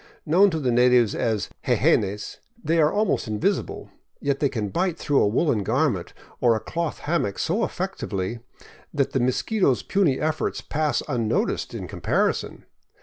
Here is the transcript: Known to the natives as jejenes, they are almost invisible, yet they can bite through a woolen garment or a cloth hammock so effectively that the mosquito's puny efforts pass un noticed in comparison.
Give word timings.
Known 0.25 0.49
to 0.49 0.59
the 0.59 0.71
natives 0.71 1.13
as 1.13 1.47
jejenes, 1.67 2.37
they 2.63 2.79
are 2.81 2.91
almost 2.91 3.27
invisible, 3.27 3.91
yet 4.19 4.39
they 4.39 4.49
can 4.49 4.69
bite 4.69 4.97
through 4.97 5.21
a 5.21 5.27
woolen 5.27 5.61
garment 5.61 6.15
or 6.39 6.55
a 6.55 6.59
cloth 6.59 6.97
hammock 7.05 7.37
so 7.37 7.63
effectively 7.63 8.39
that 8.91 9.11
the 9.11 9.19
mosquito's 9.19 9.83
puny 9.83 10.19
efforts 10.19 10.59
pass 10.59 11.03
un 11.07 11.27
noticed 11.27 11.75
in 11.75 11.87
comparison. 11.87 12.65